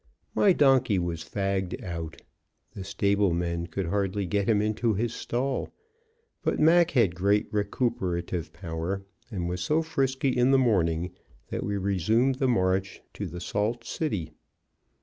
[0.33, 2.19] My donkey was fagged out.
[2.73, 5.69] The stable men could hardly get him into his stall;
[6.41, 11.11] but Mac had great recuperative power, and was so frisky in the morning
[11.49, 14.31] that we resumed the march to the Salt City.